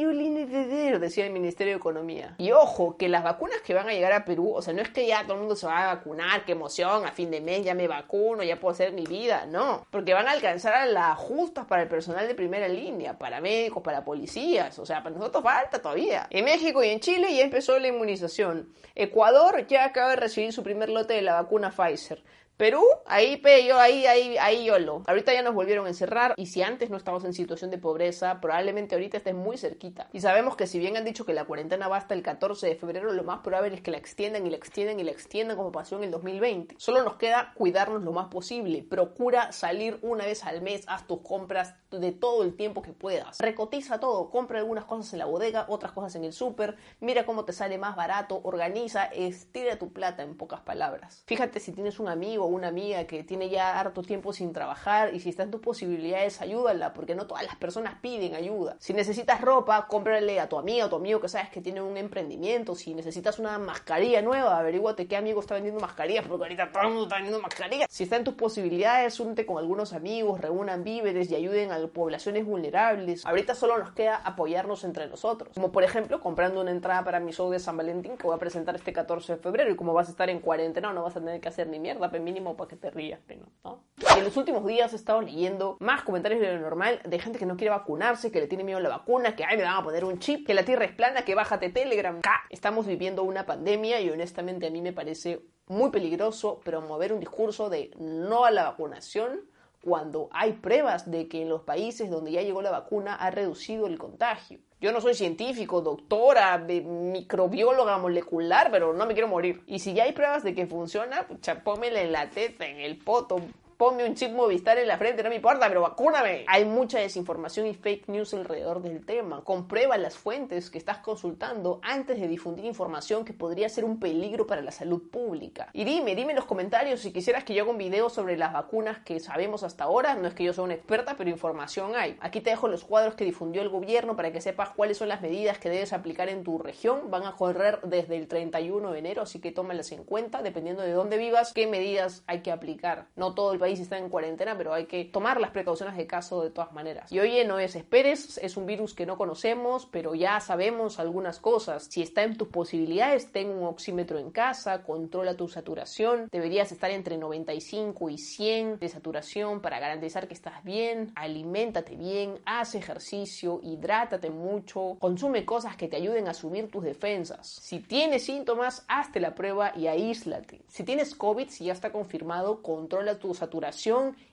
decía 0.99 1.25
el 1.25 1.31
Ministerio 1.31 1.73
de 1.73 1.77
Economía. 1.77 2.35
Y 2.37 2.51
ojo, 2.51 2.97
que 2.97 3.09
las 3.09 3.23
vacunas 3.23 3.61
que 3.61 3.73
van 3.73 3.87
a 3.89 3.93
llegar 3.93 4.13
a 4.13 4.25
Perú, 4.25 4.53
o 4.53 4.61
sea, 4.61 4.73
no 4.73 4.81
es 4.81 4.89
que 4.89 5.07
ya 5.07 5.23
todo 5.23 5.33
el 5.33 5.39
mundo 5.39 5.55
se 5.55 5.67
va 5.67 5.91
a 5.91 5.95
vacunar, 5.95 6.45
qué 6.45 6.53
emoción, 6.53 7.05
a 7.05 7.11
fin 7.11 7.31
de 7.31 7.41
mes 7.41 7.63
ya 7.63 7.73
me 7.73 7.87
vacuno, 7.87 8.43
ya 8.43 8.59
puedo 8.59 8.73
hacer 8.73 8.93
mi 8.93 9.05
vida, 9.05 9.45
no, 9.45 9.85
porque 9.91 10.13
van 10.13 10.27
a 10.27 10.31
alcanzar 10.31 10.73
a 10.73 10.85
las 10.85 11.17
justas 11.17 11.65
para 11.65 11.83
el 11.83 11.89
personal 11.89 12.27
de 12.27 12.35
primera 12.35 12.67
línea, 12.67 13.17
para 13.17 13.41
médicos, 13.41 13.83
para 13.83 14.03
policías, 14.03 14.77
o 14.79 14.85
sea, 14.85 15.03
para 15.03 15.15
nosotros 15.15 15.43
falta 15.43 15.79
todavía. 15.79 16.27
En 16.29 16.45
México 16.45 16.83
y 16.83 16.89
en 16.89 16.99
Chile 16.99 17.33
ya 17.35 17.43
empezó 17.43 17.77
la 17.79 17.87
inmunización. 17.87 18.69
Ecuador 18.95 19.67
ya 19.67 19.85
acaba 19.85 20.11
de 20.11 20.15
recibir 20.17 20.53
su 20.53 20.63
primer 20.63 20.89
lote 20.89 21.13
de 21.13 21.21
la 21.21 21.33
vacuna 21.33 21.71
Pfizer. 21.71 22.23
Perú, 22.57 22.83
ahí 23.05 23.39
yo, 23.67 23.77
ahí, 23.77 24.07
ahí, 24.07 24.35
ahí 24.39 24.65
yo 24.65 24.79
lo. 24.79 25.03
Ahorita 25.05 25.31
ya 25.31 25.43
nos 25.43 25.53
volvieron 25.53 25.85
a 25.85 25.89
encerrar 25.89 26.33
y 26.37 26.47
si 26.47 26.63
antes 26.63 26.89
no 26.89 26.97
estábamos 26.97 27.23
en 27.23 27.33
situación 27.33 27.69
de 27.69 27.77
pobreza, 27.77 28.41
probablemente 28.41 28.95
ahorita 28.95 29.17
estés 29.17 29.35
muy 29.35 29.57
cerquita. 29.57 30.09
Y 30.11 30.21
sabemos 30.21 30.55
que 30.55 30.65
si 30.65 30.79
bien 30.79 30.97
han 30.97 31.05
dicho 31.05 31.23
que 31.23 31.35
la 31.35 31.45
cuarentena 31.45 31.87
va 31.87 31.97
hasta 31.97 32.15
el 32.15 32.23
14 32.23 32.65
de 32.65 32.75
febrero, 32.75 33.13
lo 33.13 33.23
más 33.23 33.41
probable 33.41 33.75
es 33.75 33.81
que 33.81 33.91
la 33.91 33.97
extiendan 33.97 34.47
y 34.47 34.49
la 34.49 34.55
extiendan 34.57 34.99
y 34.99 35.03
la 35.03 35.11
extiendan 35.11 35.55
como 35.55 35.71
pasó 35.71 35.97
en 35.97 36.05
el 36.05 36.09
2020. 36.09 36.73
Solo 36.79 37.03
nos 37.03 37.17
queda 37.17 37.53
cuidarnos 37.53 38.01
lo 38.01 38.11
más 38.11 38.29
posible. 38.29 38.81
Procura 38.81 39.51
salir 39.51 39.99
una 40.01 40.25
vez 40.25 40.43
al 40.43 40.63
mes, 40.63 40.83
haz 40.87 41.05
tus 41.05 41.21
compras 41.21 41.75
de 41.91 42.11
todo 42.11 42.41
el 42.41 42.55
tiempo 42.55 42.81
que 42.81 42.91
puedas. 42.91 43.37
Recotiza 43.39 43.99
todo, 43.99 44.31
compra 44.31 44.57
algunas 44.57 44.85
cosas 44.85 45.13
en 45.13 45.19
la 45.19 45.25
bodega, 45.25 45.65
otras 45.69 45.91
cosas 45.91 46.15
en 46.15 46.23
el 46.23 46.33
súper, 46.33 46.75
mira 47.01 47.25
cómo 47.27 47.45
te 47.45 47.53
sale 47.53 47.77
más 47.77 47.95
barato, 47.95 48.41
organiza, 48.43 49.05
estira 49.05 49.77
tu 49.77 49.93
plata 49.93 50.23
en 50.23 50.35
pocas 50.35 50.61
palabras. 50.61 51.23
Fíjate 51.27 51.59
si 51.59 51.71
tienes 51.71 51.99
un 51.99 52.09
amigo 52.09 52.46
una 52.47 52.67
amiga 52.67 53.05
que 53.05 53.23
tiene 53.23 53.49
ya 53.49 53.79
harto 53.79 54.01
tiempo 54.03 54.33
sin 54.33 54.53
trabajar 54.53 55.13
y 55.13 55.19
si 55.19 55.29
está 55.29 55.43
en 55.43 55.51
tus 55.51 55.61
posibilidades, 55.61 56.41
ayúdala, 56.41 56.93
porque 56.93 57.15
no 57.15 57.27
todas 57.27 57.43
las 57.43 57.55
personas 57.55 57.95
piden 58.01 58.35
ayuda. 58.35 58.75
Si 58.79 58.93
necesitas 58.93 59.41
ropa, 59.41 59.87
cómprale 59.87 60.39
a 60.39 60.49
tu 60.49 60.57
amiga 60.57 60.85
o 60.85 60.89
tu 60.89 60.95
amigo 60.95 61.19
que 61.19 61.29
sabes 61.29 61.49
que 61.49 61.61
tiene 61.61 61.81
un 61.81 61.97
emprendimiento. 61.97 62.75
Si 62.75 62.93
necesitas 62.93 63.39
una 63.39 63.57
mascarilla 63.57 64.21
nueva, 64.21 64.59
averíguate 64.59 65.07
qué 65.07 65.17
amigo 65.17 65.39
está 65.39 65.55
vendiendo 65.55 65.79
mascarillas, 65.79 66.25
porque 66.27 66.43
ahorita 66.43 66.71
todo 66.71 66.83
el 66.83 66.89
mundo 66.89 67.03
está 67.03 67.15
vendiendo 67.15 67.41
mascarillas. 67.41 67.87
Si 67.89 68.03
está 68.03 68.17
en 68.17 68.23
tus 68.23 68.35
posibilidades, 68.35 69.19
únete 69.19 69.45
con 69.45 69.57
algunos 69.57 69.93
amigos, 69.93 70.39
reúnan 70.39 70.83
víveres 70.83 71.29
y 71.31 71.35
ayuden 71.35 71.71
a 71.71 71.77
poblaciones 71.87 72.45
vulnerables. 72.45 73.25
Ahorita 73.25 73.55
solo 73.55 73.77
nos 73.77 73.91
queda 73.91 74.17
apoyarnos 74.17 74.83
entre 74.83 75.07
nosotros. 75.07 75.53
Como 75.53 75.71
por 75.71 75.83
ejemplo, 75.83 76.19
comprando 76.19 76.61
una 76.61 76.71
entrada 76.71 77.03
para 77.03 77.19
mi 77.19 77.31
show 77.31 77.49
de 77.49 77.59
San 77.59 77.77
Valentín 77.77 78.17
que 78.17 78.27
voy 78.27 78.35
a 78.35 78.39
presentar 78.39 78.75
este 78.75 78.93
14 78.93 79.33
de 79.33 79.39
febrero 79.39 79.71
y 79.71 79.75
como 79.75 79.93
vas 79.93 80.07
a 80.07 80.11
estar 80.11 80.29
en 80.29 80.39
cuarentena, 80.39 80.93
no 80.93 81.03
vas 81.03 81.15
a 81.15 81.19
tener 81.19 81.39
que 81.39 81.49
hacer 81.49 81.67
ni 81.67 81.79
mierda, 81.79 82.09
para 82.43 82.67
que 82.67 82.75
te 82.75 82.89
rías, 82.91 83.19
¿no? 83.63 83.83
en 84.17 84.23
los 84.23 84.37
últimos 84.37 84.65
días 84.65 84.93
he 84.93 84.95
estado 84.95 85.21
leyendo 85.21 85.77
más 85.79 86.03
comentarios 86.03 86.41
de 86.41 86.53
lo 86.53 86.59
normal 86.59 87.01
de 87.03 87.19
gente 87.19 87.39
que 87.39 87.45
no 87.45 87.57
quiere 87.57 87.71
vacunarse, 87.71 88.31
que 88.31 88.39
le 88.39 88.47
tiene 88.47 88.63
miedo 88.63 88.79
a 88.79 88.81
la 88.81 88.89
vacuna, 88.89 89.35
que 89.35 89.43
ay 89.43 89.57
me 89.57 89.63
van 89.63 89.75
a 89.75 89.83
poner 89.83 90.05
un 90.05 90.19
chip, 90.19 90.45
que 90.45 90.53
la 90.53 90.63
tierra 90.63 90.85
es 90.85 90.91
plana, 90.91 91.23
que 91.23 91.35
bájate 91.35 91.69
Telegram. 91.69 92.19
Estamos 92.49 92.85
viviendo 92.85 93.23
una 93.23 93.45
pandemia 93.45 94.01
y 94.01 94.09
honestamente 94.09 94.67
a 94.67 94.71
mí 94.71 94.81
me 94.81 94.93
parece 94.93 95.41
muy 95.67 95.91
peligroso 95.91 96.59
promover 96.63 97.13
un 97.13 97.19
discurso 97.19 97.69
de 97.69 97.91
no 97.99 98.45
a 98.45 98.51
la 98.51 98.63
vacunación 98.63 99.41
cuando 99.87 100.27
hay 100.33 100.51
pruebas 100.51 101.09
de 101.09 101.29
que 101.29 101.43
en 101.43 101.47
los 101.47 101.61
países 101.61 102.09
donde 102.09 102.33
ya 102.33 102.41
llegó 102.41 102.61
la 102.61 102.71
vacuna 102.71 103.15
ha 103.15 103.31
reducido 103.31 103.87
el 103.87 103.97
contagio. 103.97 104.59
Yo 104.81 104.91
no 104.91 104.99
soy 104.99 105.13
científico, 105.13 105.79
doctora, 105.79 106.57
microbióloga 106.57 107.97
molecular, 107.97 108.69
pero 108.69 108.91
no 108.91 109.05
me 109.05 109.13
quiero 109.13 109.29
morir. 109.29 109.63
Y 109.65 109.79
si 109.79 109.93
ya 109.93 110.03
hay 110.03 110.11
pruebas 110.11 110.43
de 110.43 110.53
que 110.53 110.67
funciona, 110.67 111.25
pucha, 111.25 111.63
pómela 111.63 112.01
en 112.01 112.11
la 112.11 112.29
teta, 112.29 112.67
en 112.67 112.81
el 112.81 112.97
poto, 112.97 113.39
ponme 113.77 114.05
un 114.05 114.15
chip 114.15 114.31
Movistar 114.31 114.79
en 114.79 114.87
la 114.87 114.97
frente, 114.97 115.21
no 115.21 115.29
me 115.29 115.35
importa, 115.35 115.67
pero 115.67 115.81
vacúname. 115.81 116.45
Hay 116.47 116.65
mucha 116.65 116.99
desinformación 116.99 117.67
y 117.67 117.75
fake 117.75 118.07
news 118.09 118.33
alrededor 118.33 118.81
del 118.81 119.05
tema. 119.05 119.43
Comprueba 119.43 119.97
las 119.97 120.17
fuentes 120.17 120.71
que 120.71 120.79
estás 120.79 120.97
consultando 120.97 121.79
antes 121.83 122.19
de 122.19 122.27
difundir 122.27 122.65
información 122.65 123.23
que 123.23 123.33
podría 123.33 123.69
ser 123.69 123.85
un 123.85 123.99
peligro 123.99 124.47
para 124.47 124.61
la 124.61 124.71
salud 124.71 125.09
pública. 125.11 125.69
Y 125.73 125.83
dime, 125.83 126.15
dime 126.15 126.31
en 126.31 126.37
los 126.37 126.45
comentarios 126.45 127.01
si 127.01 127.13
quisieras 127.13 127.43
que 127.43 127.53
yo 127.53 127.63
haga 127.63 127.71
un 127.71 127.77
video 127.77 128.09
sobre 128.09 128.35
las 128.35 128.51
vacunas 128.51 128.99
que 128.99 129.19
sabemos 129.19 129.61
hasta 129.61 129.83
ahora. 129.83 130.15
No 130.15 130.27
es 130.27 130.33
que 130.33 130.43
yo 130.43 130.53
sea 130.53 130.63
una 130.63 130.73
experta, 130.73 131.15
pero 131.15 131.29
información 131.29 131.95
hay. 131.95 132.17
Aquí 132.19 132.41
te 132.41 132.49
dejo 132.49 132.67
los 132.67 132.83
cuadros 132.83 133.13
que 133.13 133.25
difundió 133.25 133.61
el 133.61 133.69
gobierno 133.69 134.15
para 134.15 134.31
que 134.31 134.41
sepas 134.41 134.69
cuáles 134.69 134.97
son 134.97 135.07
las 135.07 135.21
medidas 135.21 135.59
que 135.59 135.69
debes 135.69 135.93
aplicar 135.93 136.29
en 136.29 136.43
tu 136.43 136.57
región. 136.57 137.11
Van 137.11 137.25
a 137.25 137.35
correr 137.35 137.79
desde 137.83 138.17
el 138.17 138.27
31 138.27 138.91
de 138.91 138.99
enero, 138.99 139.21
así 139.21 139.39
que 139.39 139.51
tómalas 139.51 139.91
en 139.91 140.03
cuenta, 140.03 140.41
dependiendo 140.41 140.81
de 140.81 140.93
dónde 140.93 141.17
vivas, 141.17 141.53
qué 141.53 141.67
medidas 141.67 142.23
hay 142.25 142.41
que 142.41 142.51
aplicar. 142.51 143.07
No 143.15 143.35
todo 143.35 143.53
el 143.53 143.59
país 143.59 143.66
país 143.67 143.81
está 143.81 143.97
en 143.97 144.07
cuarentena, 144.07 144.57
pero 144.57 144.73
hay 144.73 144.85
que 144.85 145.03
tomar 145.03 145.41
las 145.41 145.51
precauciones 145.51 145.97
de 145.97 146.07
caso 146.07 146.41
de 146.41 146.51
todas 146.51 146.71
maneras. 146.71 147.11
Y 147.11 147.19
oye, 147.19 147.43
no 147.43 147.57
desesperes, 147.57 148.37
es 148.37 148.55
un 148.55 148.65
virus 148.65 148.93
que 148.93 149.05
no 149.05 149.17
conocemos, 149.17 149.85
pero 149.91 150.15
ya 150.15 150.39
sabemos 150.39 150.99
algunas 150.99 151.39
cosas. 151.39 151.87
Si 151.89 152.01
está 152.01 152.23
en 152.23 152.37
tus 152.37 152.47
posibilidades, 152.47 153.29
ten 153.33 153.49
un 153.49 153.65
oxímetro 153.65 154.19
en 154.19 154.31
casa, 154.31 154.83
controla 154.83 155.35
tu 155.35 155.49
saturación, 155.49 156.29
deberías 156.31 156.71
estar 156.71 156.91
entre 156.91 157.17
95 157.17 158.09
y 158.09 158.17
100 158.17 158.79
de 158.79 158.87
saturación 158.87 159.59
para 159.59 159.81
garantizar 159.81 160.29
que 160.29 160.33
estás 160.33 160.63
bien, 160.63 161.11
aliméntate 161.15 161.97
bien, 161.97 162.39
haz 162.45 162.73
ejercicio, 162.73 163.59
hidrátate 163.63 164.29
mucho, 164.29 164.95
consume 164.97 165.43
cosas 165.43 165.75
que 165.75 165.89
te 165.89 165.97
ayuden 165.97 166.29
a 166.29 166.33
subir 166.33 166.71
tus 166.71 166.85
defensas. 166.85 167.45
Si 167.45 167.81
tienes 167.81 168.23
síntomas, 168.23 168.85
hazte 168.87 169.19
la 169.19 169.35
prueba 169.35 169.73
y 169.75 169.87
aíslate. 169.87 170.61
Si 170.69 170.85
tienes 170.85 171.15
COVID, 171.15 171.49
si 171.49 171.65
ya 171.65 171.73
está 171.73 171.91
confirmado, 171.91 172.61
controla 172.61 173.19
tu 173.19 173.33
saturación 173.33 173.56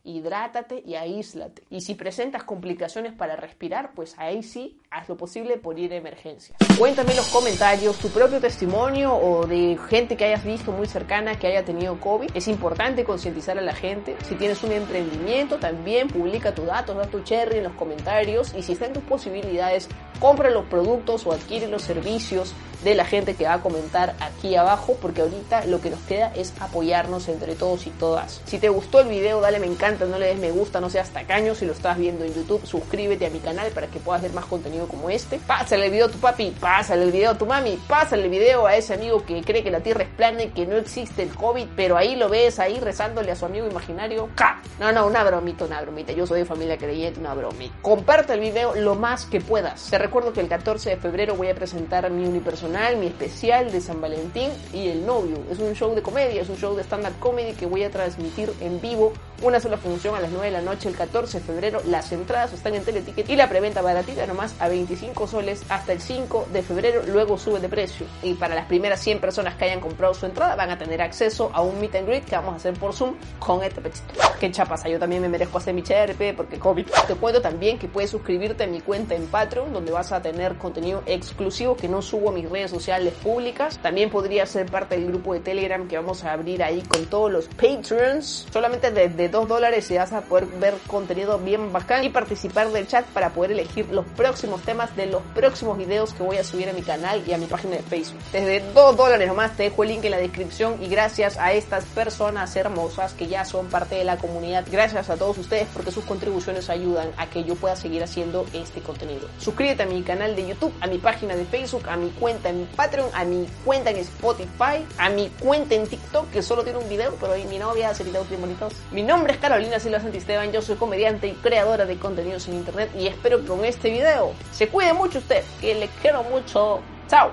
hidrátate 0.05 0.83
y 0.85 0.95
aíslate. 0.95 1.63
Y 1.71 1.81
si 1.81 1.95
presentas 1.95 2.45
complicaciones 2.45 3.13
para 3.13 3.37
respirar, 3.37 3.93
pues 3.95 4.19
ahí 4.19 4.43
sí, 4.43 4.79
haz 4.95 5.09
lo 5.09 5.17
posible 5.17 5.57
por 5.57 5.79
ir 5.79 5.93
a 5.93 5.97
emergencias. 5.97 6.57
Cuéntame 6.79 7.11
en 7.11 7.17
los 7.17 7.29
comentarios 7.29 7.99
tu 7.99 8.09
propio 8.11 8.41
testimonio 8.41 9.13
o 9.13 9.45
de 9.45 9.77
gente 9.91 10.17
que 10.17 10.25
hayas 10.25 10.45
visto 10.45 10.71
muy 10.71 10.87
cercana 10.87 11.37
que 11.37 11.49
haya 11.49 11.65
tenido 11.65 11.99
COVID. 11.99 12.31
Es 12.35 12.47
importante 12.47 13.05
concientizar 13.05 13.59
a 13.59 13.61
la 13.61 13.75
gente. 13.75 14.17
Si 14.29 14.37
tienes 14.37 14.63
un 14.63 14.71
emprendimiento, 14.71 15.59
también 15.59 16.07
publica 16.07 16.55
tus 16.55 16.67
datos, 16.67 16.97
da 16.97 17.07
tu 17.07 17.23
cherry 17.25 17.59
en 17.59 17.65
los 17.65 17.73
comentarios 17.73 18.55
y 18.57 18.63
si 18.63 18.73
está 18.73 18.87
en 18.87 18.93
tus 18.93 19.03
posibilidades, 19.03 19.89
compra 20.21 20.51
los 20.51 20.65
productos 20.67 21.27
o 21.27 21.33
adquiere 21.33 21.67
los 21.67 21.83
servicios 21.83 22.55
de 22.85 22.95
la 22.95 23.05
gente 23.05 23.35
que 23.35 23.45
va 23.45 23.55
a 23.55 23.61
comentar 23.63 24.15
aquí 24.21 24.55
abajo 24.57 24.97
porque 25.01 25.23
ahorita 25.23 25.65
lo 25.67 25.81
que 25.81 25.91
nos 25.91 26.01
queda 26.01 26.31
es 26.35 26.53
apoyarnos 26.61 27.29
entre 27.29 27.55
todos 27.55 27.87
y 27.87 27.91
todas. 27.91 28.43
Si 28.45 28.59
te 28.59 28.69
gustó 28.69 29.01
el 29.01 29.09
video 29.09 29.41
dale 29.41 29.59
me 29.59 29.67
encanta, 29.67 30.05
no 30.05 30.19
le 30.19 30.27
des 30.27 30.39
me 30.39 30.51
gusta, 30.51 30.81
no 30.81 30.91
seas 30.91 31.11
tacaño, 31.11 31.55
si 31.55 31.65
lo 31.65 31.73
estás 31.73 31.99
viendo 31.99 32.25
en 32.25 32.35
YouTube 32.35 32.65
suscríbete 32.67 33.27
a 33.27 33.31
mi 33.31 33.41
canal 33.41 33.71
para 33.73 33.87
que 33.87 33.99
puedas 33.99 34.23
ver 34.23 34.33
más 34.35 34.45
contenido 34.45 34.84
como 34.89 35.11
este. 35.11 35.39
Pásale 35.39 35.87
el 35.87 35.91
video 35.91 36.07
a 36.07 36.11
tu 36.11 36.19
papi, 36.19 36.55
pásale 36.61 37.05
el 37.05 37.13
video 37.13 37.31
a 37.33 37.39
tu 37.39 37.47
mami, 37.47 37.79
pásale 37.89 38.25
el 38.25 38.31
video 38.31 38.67
a 38.67 38.77
ese 38.77 38.95
amigo 38.95 39.25
que 39.25 39.43
cree 39.43 39.63
que 39.63 39.71
la 39.71 39.81
tierra 39.81 40.03
es 40.03 40.11
plana 40.11 40.43
y 40.45 40.49
que 40.49 40.67
no 40.67 40.77
existe 40.77 41.23
el 41.23 41.35
COVID, 41.35 41.69
pero 41.77 41.97
ahí 41.97 42.17
lo 42.17 42.29
ves 42.29 42.59
ahí 42.59 42.79
rezándole 42.81 43.33
a 43.33 43.37
su 43.37 43.47
amigo 43.47 43.67
imaginario. 43.67 44.29
¡Ca! 44.35 44.61
No, 44.81 44.93
no, 44.93 45.07
una 45.07 45.23
bromita, 45.25 45.65
una 45.65 45.81
bromita. 45.81 46.13
Yo 46.13 46.27
soy 46.27 46.41
de 46.41 46.45
familia 46.45 46.77
creyente, 46.77 47.21
una 47.21 47.35
bromita. 47.35 47.75
Comparte 47.83 48.33
el 48.33 48.41
video 48.41 48.75
lo 48.75 48.95
más 48.95 49.27
que 49.27 49.41
puedas. 49.41 49.89
Te 49.91 49.99
recuerdo 49.99 50.33
que 50.33 50.41
el 50.41 50.49
14 50.49 50.91
de 50.91 50.97
febrero 50.97 51.35
voy 51.37 51.49
a 51.49 51.55
presentar 51.55 52.11
mi 52.11 52.27
unipersonal 52.27 52.97
mi 52.97 53.07
especial 53.07 53.71
de 53.71 53.81
San 53.81 54.01
Valentín 54.01 54.51
y 54.73 54.89
El 54.89 55.07
Novio. 55.07 55.39
Es 55.51 55.59
un 55.59 55.75
show 55.75 55.95
de 55.95 56.03
comedia, 56.03 56.43
es 56.43 56.49
un 56.49 56.57
show 56.57 56.75
de 56.75 56.83
stand-up 56.83 57.19
comedy 57.21 57.53
que 57.53 57.67
voy 57.67 57.85
a 57.85 57.91
transmitir 57.91 58.53
en 58.61 58.81
vivo 58.81 59.13
una 59.43 59.61
sola 59.61 59.77
función 59.77 60.15
a 60.15 60.21
las 60.21 60.31
9 60.31 60.47
de 60.47 60.53
la 60.53 60.63
noche 60.63 60.89
el 60.89 60.97
14 60.97 61.39
de 61.39 61.45
febrero. 61.45 61.81
Las 61.87 62.13
entradas 62.13 62.53
están 62.53 62.75
en 62.75 62.85
Teleticket 62.85 63.29
y 63.29 63.37
la 63.37 63.49
preventa 63.49 63.83
baratita 63.83 64.27
nomás 64.27 64.55
a 64.61 64.69
25 64.75 65.27
soles 65.27 65.63
hasta 65.69 65.93
el 65.93 66.01
5 66.01 66.49
de 66.53 66.63
febrero. 66.63 67.03
Luego 67.07 67.39
sube 67.39 67.61
de 67.61 67.69
precio. 67.69 68.07
Y 68.23 68.35
para 68.35 68.55
las 68.55 68.67
primeras 68.67 69.01
100 69.01 69.21
personas 69.21 69.55
que 69.55 69.65
hayan 69.65 69.81
comprado 69.81 70.15
su 70.15 70.27
entrada 70.27 70.57
van 70.57 70.71
a 70.71 70.79
tener 70.79 71.01
acceso 71.01 71.51
a 71.55 71.63
un 71.63 71.81
meet 71.81 71.95
and 71.95 72.09
greet 72.09 72.25
que 72.25 72.35
vamos 72.35 72.55
a 72.55 72.57
hacer 72.57 72.75
por 72.75 72.93
Zoom 72.93 73.15
con 73.39 73.63
este 73.63 73.81
pechito. 73.81 74.15
Qué 74.41 74.51
chapasa, 74.51 74.89
yo 74.89 74.99
también 74.99 75.23
me 75.23 75.29
merezco 75.29 75.59
hacer 75.59 75.75
mi 75.75 75.83
CHRP 75.83 76.37
porque 76.37 76.59
COVID. 76.59 76.87
Te 77.07 77.15
cuento 77.15 77.41
también 77.41 77.79
que 77.79 77.89
puedes 77.89 78.11
suscribirte 78.11 78.65
a 78.65 78.67
mi 78.67 78.81
cuenta 78.81 79.15
en 79.15 79.27
Patreon 79.27 79.73
donde 79.73 79.93
vas 79.93 80.13
a 80.13 80.21
tener 80.21 80.57
contenido 80.57 81.03
exclusivo 81.07 81.77
que 81.77 81.89
no 81.89 82.03
subo 82.03 82.31
a 82.31 82.33
mis 82.33 82.51
redes 82.51 82.71
sociales 82.71 83.15
públicas. 83.15 83.79
También 83.79 84.11
podría 84.11 84.45
ser 84.47 84.67
parte 84.67 84.97
del 84.97 85.07
grupo 85.07 85.35
de 85.35 85.41
Telegram 85.41 85.87
que 85.87 85.97
vamos 85.97 86.25
a 86.25 86.33
abrir 86.33 86.63
ahí 86.63 86.83
con 86.83 87.07
todos 87.07 87.31
los 87.31 87.47
Patreons. 87.47 88.49
Solamente 88.53 88.91
desde 88.91 89.29
2 89.29 89.49
dólares 89.49 89.85
se 89.87 89.99
vas 89.99 90.13
a 90.13 90.23
poder 90.23 90.47
ver 90.47 90.75
contenido 90.87 91.39
bien 91.39 91.73
bacán 91.73 92.05
y 92.05 92.11
participar 92.11 92.71
del 92.71 92.87
chat 92.87 93.05
para 93.07 93.31
poder 93.31 93.53
elegir 93.53 93.89
los 93.91 94.05
próximos 94.17 94.63
temas 94.65 94.95
de 94.97 95.07
los 95.07 95.23
próximos 95.35 95.79
videos 95.79 96.15
que 96.15 96.23
voy 96.23 96.37
a 96.37 96.45
subir 96.45 96.69
a 96.69 96.73
mi 96.73 96.83
canal 96.83 97.23
y 97.27 97.33
a 97.33 97.39
mi 97.39 97.47
página 97.47 97.77
de 97.77 97.83
Facebook. 97.83 98.21
Desde 98.33 98.61
2 98.73 98.97
dólares 98.97 99.29
nomás 99.29 99.57
te 99.57 99.65
dejo 99.65 99.83
el 99.83 99.91
link 99.91 100.05
en 100.05 100.11
la 100.13 100.19
descripción 100.19 100.83
y 100.83 100.89
gracias 100.89 101.39
a 101.39 101.53
estas 101.53 101.85
personas 101.85 102.55
hermosas 102.57 103.15
que 103.15 103.27
ya 103.27 103.45
son 103.45 103.67
parte 103.69 103.95
de 103.97 104.05
la 104.05 104.17
comunidad. 104.17 104.65
Gracias 104.71 105.11
a 105.11 105.17
todos 105.17 105.39
ustedes 105.39 105.69
porque 105.73 105.91
sus 105.91 106.05
contribuciones 106.05 106.71
ayudan 106.71 107.11
a 107.17 107.27
que 107.29 107.45
yo 107.45 107.55
pueda 107.55 107.77
seguir 107.77 108.03
haciendo 108.03 108.47
este 108.53 108.81
contenido. 108.81 109.29
Suscríbete 109.39 109.83
a 109.83 109.87
mi 109.87 110.03
canal 110.03 110.35
de 110.37 110.47
YouTube, 110.47 110.73
a 110.81 110.87
mi 110.87 110.99
página 110.99 111.37
de 111.37 111.45
Facebook, 111.45 111.89
a 111.89 111.97
mi 111.97 112.11
cuenta 112.11 112.49
en 112.49 112.67
Patreon, 112.77 113.09
a 113.13 113.25
mi 113.25 113.47
cuenta 113.65 113.91
en 113.91 113.99
Spotify, 113.99 114.85
a 114.99 115.09
mi 115.11 115.29
cuenta 115.41 115.75
en 115.75 115.87
TikTok 115.87 116.31
que 116.31 116.43
solo 116.43 116.65
tiene 116.65 116.79
un 116.79 116.89
video, 116.89 117.15
pero 117.21 117.33
ahí 117.33 117.45
mi 117.45 117.59
novia 117.59 117.91
hace 117.91 118.05
videos 118.05 118.29
bien 118.29 118.41
bonitos. 118.41 118.73
Mi 118.91 119.03
nombre 119.03 119.35
es 119.35 119.39
Carolina 119.39 119.79
Silva 119.79 120.01
Santisteban, 120.01 120.53
yo 120.53 120.63
soy 120.63 120.77
comediante 120.77 121.29
y 121.29 121.33
creadora 121.33 121.85
de 121.85 121.97
contenidos 121.99 122.49
en 122.49 122.55
internet 122.55 122.91
y 122.99 123.07
espero 123.07 123.41
que 123.41 123.47
con 123.47 123.65
este 123.65 123.91
video 123.91 124.33
se 124.55 124.69
cuide 124.69 124.93
mucho 124.93 125.19
usted, 125.19 125.43
que 125.61 125.75
le 125.75 125.89
quiero 126.01 126.23
mucho. 126.23 126.81
Chao. 127.09 127.33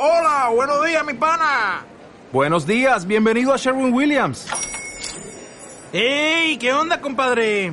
Hola, 0.00 0.50
buenos 0.54 0.84
días, 0.84 1.04
mi 1.04 1.14
pana. 1.14 1.84
Buenos 2.32 2.66
días, 2.66 3.06
bienvenido 3.06 3.54
a 3.54 3.56
Sherwin 3.56 3.92
Williams. 3.94 4.48
¡Ey! 5.92 6.58
¿Qué 6.58 6.72
onda, 6.72 7.00
compadre? 7.00 7.72